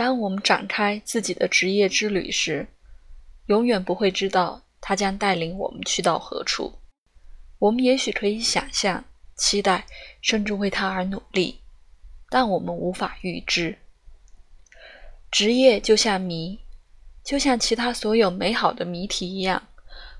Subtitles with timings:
[0.00, 2.66] 当我们展开自己的职业之旅时，
[3.48, 6.72] 永远不会知道它将带领我们去到何处。
[7.58, 9.04] 我们也许可以想象、
[9.36, 9.84] 期待，
[10.22, 11.60] 甚至为它而努力，
[12.30, 13.76] 但我们无法预知。
[15.30, 16.60] 职业就像谜，
[17.22, 19.68] 就像其他所有美好的谜题一样，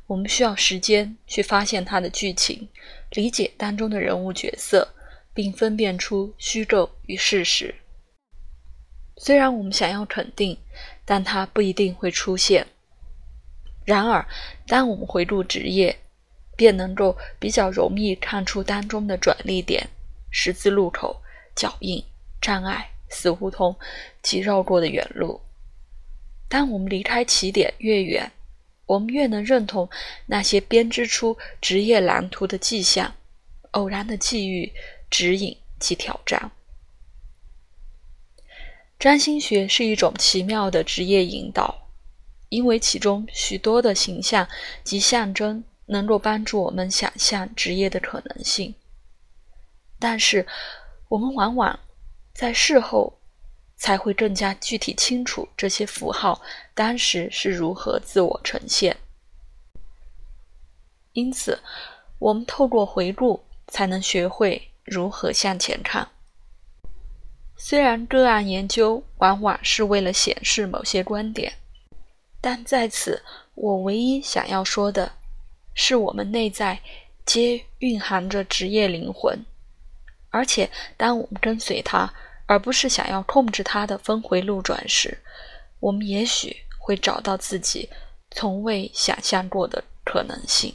[0.08, 2.68] 我们需要时间去发现它的剧情，
[3.12, 4.92] 理解当中的人物角色，
[5.32, 7.74] 并分辨出虚构与事实。
[9.22, 10.56] 虽然我们想要肯定，
[11.04, 12.66] 但它不一定会出现。
[13.84, 14.26] 然而，
[14.66, 15.94] 当我们回顾职业，
[16.56, 19.86] 便能够比较容易看出当中的转捩点、
[20.30, 21.20] 十字路口、
[21.54, 22.02] 脚印、
[22.40, 23.76] 障碍、死胡同
[24.22, 25.42] 及绕过的远路。
[26.48, 28.32] 当我们离开起点越远，
[28.86, 29.90] 我们越能认同
[30.24, 33.14] 那些编织出职业蓝图的迹象、
[33.72, 34.72] 偶然的际遇、
[35.10, 36.50] 指引及挑战。
[39.00, 41.88] 占星学是一种奇妙的职业引导，
[42.50, 44.46] 因为其中许多的形象
[44.84, 48.74] 及象征能够帮助我们想象职业的可能性。
[49.98, 50.46] 但是，
[51.08, 51.80] 我们往往
[52.34, 53.18] 在事后
[53.74, 56.38] 才会更加具体清楚这些符号
[56.74, 58.94] 当时是如何自我呈现。
[61.14, 61.58] 因此，
[62.18, 66.06] 我们透过回顾才能学会如何向前看。
[67.62, 71.52] 虽然个案研究往往是为了显示某些观点，
[72.40, 73.22] 但在此，
[73.54, 75.12] 我唯一想要说的，
[75.74, 76.80] 是我们内在
[77.26, 79.44] 皆蕴含着职业灵魂，
[80.30, 82.10] 而且当我们跟随它，
[82.46, 85.18] 而不是想要控制它的峰回路转时，
[85.80, 87.90] 我们也许会找到自己
[88.30, 90.74] 从未想象过的可能性。